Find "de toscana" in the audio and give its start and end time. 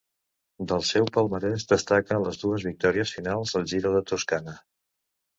3.97-4.57